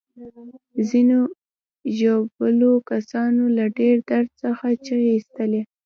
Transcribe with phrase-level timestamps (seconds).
[0.89, 1.19] ځینو
[1.97, 5.61] ژوبلو کسانو له ډیر درد څخه چیغې ایستلې.